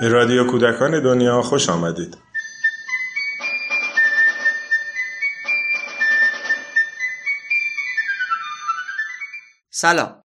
[0.00, 2.18] به رادیو کودکان دنیا خوش آمدید.
[9.70, 10.22] سلام.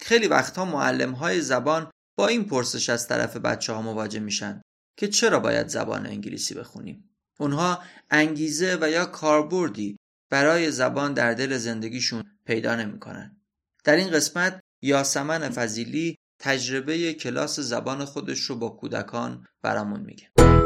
[0.00, 4.62] خیلی وقتها معلم های زبان با این پرسش از طرف بچه ها مواجه میشن
[4.96, 9.96] که چرا باید زبان انگلیسی بخونیم؟ اونها انگیزه و یا کاربردی
[10.30, 13.36] برای زبان در دل زندگیشون پیدا نمی‌کنن.
[13.84, 20.61] در این قسمت یاسمن فضیلی تجربه کلاس زبان خودش رو با کودکان برامون میگه.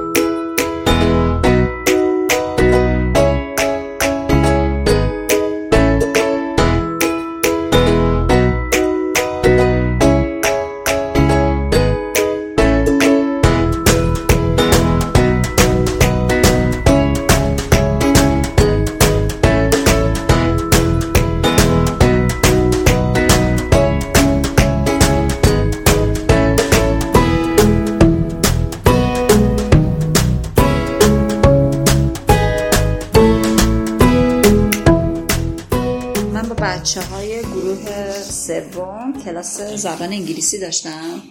[39.24, 41.22] کلاس زبان انگلیسی داشتم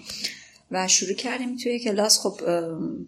[0.71, 2.19] و شروع کردیم توی کلاس.
[2.19, 2.41] خب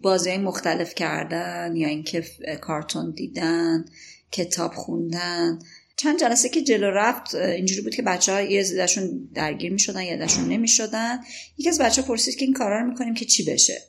[0.02, 2.24] بازی مختلف کردن یا اینکه
[2.60, 3.84] کارتون دیدن
[4.32, 5.58] کتاب خوندن.
[5.96, 10.02] چند جلسه که جلو رفت اینجوری بود که بچه ها یه زدشون درگیر می شدن
[10.02, 11.18] یه دشون نمی شدن
[11.58, 13.82] یکی از بچه ها پرسید که این کارا رو می‌کنیم که چی بشه؟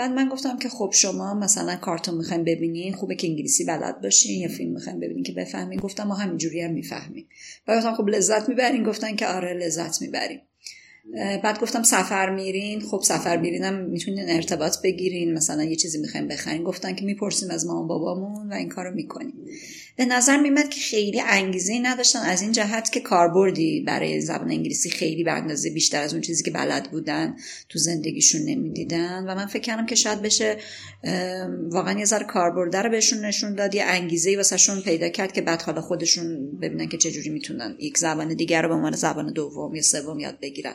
[0.00, 4.40] بعد من گفتم که خب شما مثلا کارتون می‌خوایم ببینین خوبه که انگلیسی بلد باشین
[4.40, 5.80] یا فیلم می‌خوایم ببینین که بفهمین.
[5.80, 7.28] گفتم ما همینجوری هم می‌فهمیم.
[7.68, 8.84] و گفتم خب لذت می‌برین.
[8.84, 10.40] گفتن که آره لذت می‌بریم.
[11.42, 16.62] بعد گفتم سفر میرین؟ خب سفر میرینم می‌تونین ارتباط بگیرین مثلا یه چیزی می‌خوایم بخرین.
[16.62, 19.34] گفتن که می‌پرسیم از مامان بابامون و این کارو می‌کنیم.
[19.96, 22.18] به نظر میمد که خیلی انگیزه نداشتن.
[22.18, 26.42] از این جهت که کاربردی برای زبان انگلیسی خیلی به اندازه بیشتر از اون چیزی
[26.42, 27.36] که بلد بودن
[27.68, 29.24] تو زندگیشون نمی‌دیدن.
[29.28, 30.56] و من فکر کردم که شاید بشه
[31.68, 33.74] واقعا یه ذره کاربرده رو بهشون نشون داد.
[33.74, 38.34] یه انگیزه واسهشون پیدا کرد که بعد حالا خودشون ببینن که چجوری می‌تونن یک زبان
[38.34, 40.74] دیگر رو به عنوان زبان دوم یا سوم یاد بگیرن.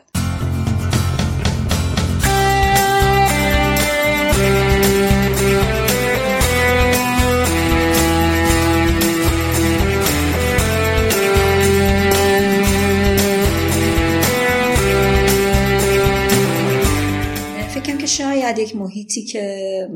[19.15, 19.89] محیطی که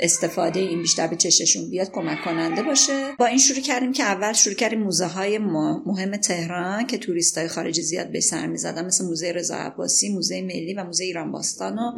[0.00, 3.12] استفاده این بیشتر به چششون بیاد کمک کننده باشه.
[3.18, 5.38] با این شروع کردیم که اول شروع کردیم موزه های
[5.86, 10.42] مهم تهران که توریست های خارجی زیاد به سر می‌زدن مثل موزه رضا عباسی موزه
[10.42, 11.92] ملی و موزه ایران باستان و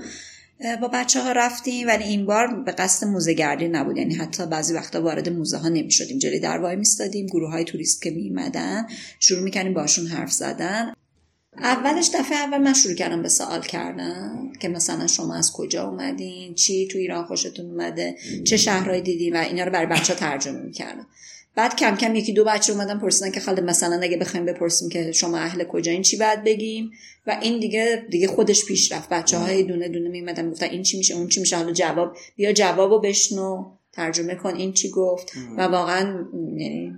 [0.80, 3.96] با بچه ها رفتیم ولی این بار به قصد موزه گردی نبود.
[3.96, 7.64] یعنی حتی بعضی وقتا وارد موزه ها نمی شدیم جلوی در وای میستادیم گروه های
[7.64, 8.86] توریست که میمدن
[9.20, 10.92] شروع می‌کنیم باشون حرف زدن.
[11.58, 16.54] اولش دفعه اول من شروع کردم به سوال کردم که مثلا شما از کجا اومدین؟
[16.54, 21.06] چی تو ایران خوشتون اومده؟ چه شهرهایی دیدین؟ و اینا رو برای بچه ترجمه می‌کردم.
[21.56, 25.12] بعد کم کم یکی دو بچه اومدن پرسیدن که خاله مثلا اگه بخوایم بپرسیم که
[25.12, 26.90] شما اهل کجا این چی بعد بگیم؟
[27.26, 29.08] و این دیگه دیگه خودش پیش رفت.
[29.08, 32.52] بچه های دونه دونه میمدن گفتن این چی میشه اون چی میشه حالا جواب بیا
[32.52, 33.70] جوابو بشنو.
[33.92, 36.24] ترجمه کن این چی گفت؟ و واقعا
[36.58, 36.92] یعنی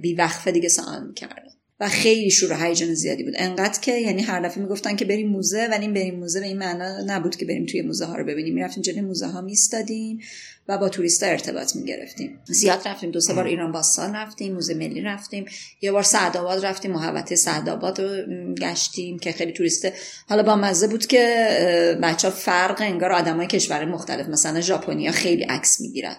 [0.00, 3.34] بی وقفه دیگه سوال می‌کردن و خیلی شور و هیجان زیادی بود.
[3.36, 6.58] انقدر که یعنی هر دفعه می‌گفتن که بریم موزه ولی این بریم موزه به این
[6.58, 8.54] معنا نبود که بریم توی موزه ها رو ببینیم.
[8.54, 10.20] می‌رفتیم جلوی موزه ها میستادیم
[10.68, 12.38] و با توریستا ارتباط می‌گرفتیم.
[12.46, 13.10] زیاد رفتیم.
[13.10, 15.44] دو سه بار ایران باستان رفتیم موزه ملی رفتیم.
[15.80, 16.92] یه بار سعدآباد رفتیم.
[16.92, 19.92] محوطه سعدآباد رو گشتیم که خیلی توریسته
[20.28, 24.28] حالا با مزه بود که بچه ها فرق انگار آدمای کشور مختلف.
[24.28, 26.16] مثلا ژاپنیا خیلی عکس می‌گیرن.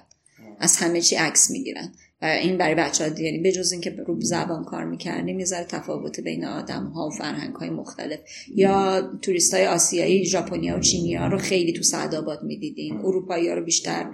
[0.60, 1.94] از همه چی عکس می‌گیرن.
[2.22, 6.86] این برای بچه ها یعنی بجز اینکه رو زبان کار می‌کردیم یه تفاوت بین آدم
[6.86, 8.20] ها و فرهنگ های مختلف.
[8.56, 13.06] یا توریست های آسیایی ژاپنیا و چینیا رو خیلی تو سعدآباد می‌دیدیم.
[13.06, 14.06] اروپایی ها رو بیشتر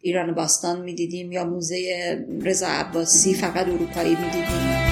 [0.00, 1.32] ایران باستان می‌دیدیم.
[1.32, 4.89] یا موزه رضا عباسی فقط اروپایی می‌دیدیم.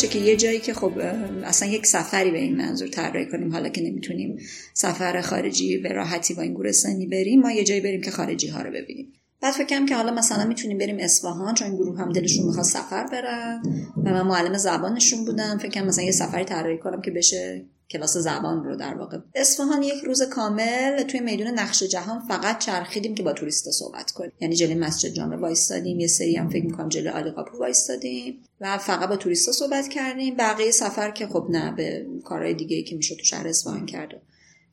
[0.00, 0.92] باشه که یه جایی که خب
[1.44, 4.38] اصلا یک سفری به این منظور طراحی کنیم حالا که نمی‌تونیم
[4.74, 8.62] سفر خارجی به راحتی با این گورستانی بریم ما یه جایی بریم که خارجی ها
[8.62, 9.12] رو ببینیم.
[9.42, 13.06] بعد فکرم که حالا مثلا می‌تونیم بریم اصفهان چون این گروه هم دلشون می‌خواد سفر
[13.06, 13.62] برن.
[14.04, 15.58] و من معلم زبانشون بودم.
[15.58, 19.18] فکرم مثلا یه سفری طراحی کنم که بشه کلاس زبان رو در واقع.
[19.34, 24.32] اصفهان یک روز کامل توی میدون نقش جهان فقط چرخیدیم که با توریستا صحبت کنیم.
[24.40, 28.78] یعنی جلوی مسجد جامع وایستادیم یه سری هم فکر می‌کنم جلوی علی قاپو وایستادیم و
[28.78, 30.36] فقط با توریستا صحبت کردیم.
[30.36, 34.20] بقیه سفر که خب نه به کارهای دیگه که می‌شد تو شهر اصفهان کرده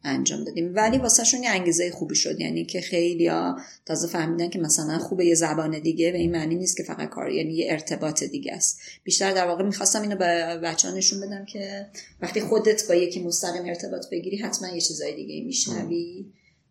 [0.04, 0.76] انجام دادیم.
[0.76, 2.40] ولی واسهشون یه انگیزه خوبی شد.
[2.40, 6.56] یعنی که خیلی ها تازه فهمیدن که مثلا خوبه یه زبان دیگه و این معنی
[6.56, 8.80] نیست که فقط کار یعنی یه ارتباط دیگه است.
[9.04, 11.88] بیشتر در واقع می‌خواستم اینو به بچه نشون بدم که
[12.22, 16.26] وقتی خودت با یکی مستقیم ارتباط بگیری حتما یه چیزای دیگه میشنوی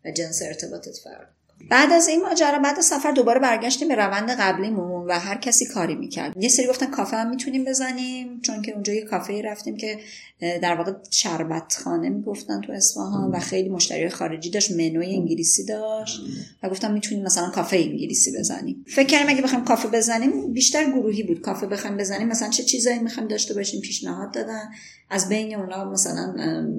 [0.05, 1.27] و جنس ارتباطت فرق
[1.69, 5.95] بعد از این ماجرا بعد سفر دوباره برگشتیم به روند قبلیمون و هر کسی کاری
[5.95, 6.43] می‌کرد.
[6.43, 9.99] یه سری گفتن کافه هم می‌تونیم بزنیم چون که اونجا یه کافه رفتیم که
[10.39, 16.21] در واقع شربت خانه می‌گفتن تو اصفهان و خیلی مشتری خارجی داشت منوی انگلیسی داشت
[16.63, 18.85] و گفتم می‌تونیم مثلا کافه انگلیسی بزنیم.
[18.87, 21.41] فکر کردیم اگه بخوایم کافه بزنیم بیشتر گروهی بود.
[21.41, 24.69] کافه بخوایم بزنیم مثلا چه چیزایی می‌خوایم داشته باشیم پیشنهاد دادن.
[25.09, 26.35] از بین اونا مثلا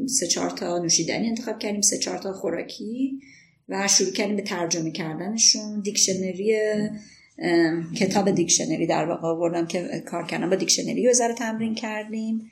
[0.07, 3.21] سه چهار تا نوشیدنی انتخاب کردیم سه چهار تا خوراکی.
[3.69, 5.81] و شروع کردیم به ترجمه کردنشون.
[5.81, 6.57] دیکشنری
[7.97, 10.51] کتاب دیکشنری در واقع آوردم که کار کردم.
[10.51, 12.51] با دیکشنری رو تمرین کردیم.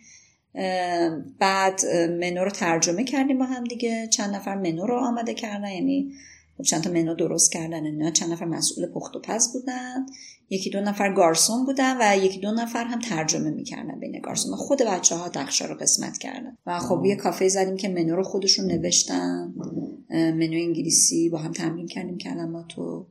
[1.39, 1.87] بعد
[2.21, 4.09] منو رو ترجمه کردیم با هم دیگه.
[4.13, 6.13] چند نفر منو رو آماده کردن یعنی
[6.59, 10.07] خب چند تا منو درست کردن اینا چند نفر مسئول پخت و پز بودن.
[10.51, 14.57] یکی دو نفر گارسون بودن و یکی دو نفر هم ترجمه می‌کردن بین گارسون.
[14.57, 18.23] خود بچه ها دخشا رو قسمت کردن و خب یه کافه زدیم که منو رو
[18.23, 19.55] خودشون نوشتن.
[20.17, 23.07] منو انگلیسی با هم تمرین کردیم کلماتو.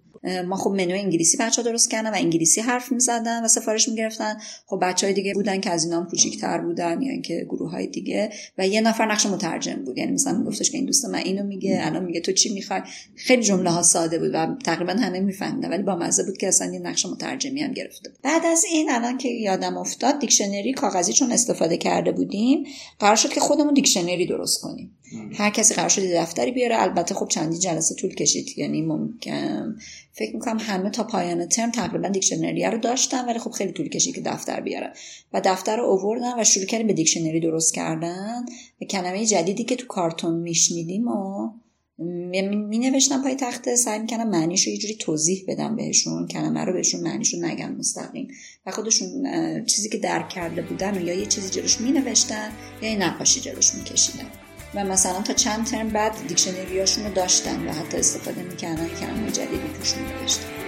[0.47, 4.37] ما خب منو انگلیسی بچه درست کردن و انگلیسی حرف می‌زدن و سفارش می‌گرفتن.
[4.65, 7.87] خب بچه های دیگه بودن که از اینا هم کوچیکتر بودن یا اینکه گروه های
[7.87, 8.29] دیگه.
[8.57, 9.97] و یه نفر نقش مترجم بود.
[9.97, 12.81] یعنی مثلا میگفتش که این دوست من اینو میگه الان میگه تو چی می‌خوای؟
[13.15, 16.73] خیلی جمله ها ساده بود و تقریبا همه میفهمیدن ولی با مزه بود که اصلا
[16.73, 21.31] یه نقش مترجمی هم گرفته بعد از این الان که یادم افتاد دیکشنری کاغذی چون
[21.31, 22.63] استفاده کرده بودیم
[22.99, 24.97] قرار شد که خودمون دیکشنری درست کنیم.
[25.33, 26.81] هر کسی قرار شد دفتری بیاره.
[26.81, 29.75] البته خب چندی جلسه طول کشید یعنی ممکن
[30.17, 34.15] فکر می‌کنم همه تا پایان ترم تقریبا دیکشنری رو داشتن ولی خب خیلی طول کشید
[34.15, 34.93] که دفتر بیارن
[35.33, 38.45] و دفتر رو اووردن و شروع کردیم به دیکشنری درست کردن.
[38.81, 41.49] و کلمه جدیدی که تو کارتون میشنیدیم و
[41.97, 46.73] می نوشتم پای تخته سعی می‌کنم معنیش رو یه جوری توضیح بدم بهشون کلمه رو
[46.73, 48.27] بهشون معنیش رو نگم مستقیم.
[48.65, 49.09] و خودشون
[49.65, 52.51] چیزی که درک کرده بودن و یا یه چیزی جلوش می نوشتن
[52.81, 54.44] یا یه نقاشی جلوش می کشیدن
[54.75, 59.69] و مثلا تا چند ترم بعد دیکشنریاشون رو داشتن و حتی استفاده می‌کردن کلمه جدیدی
[59.79, 60.64] توش می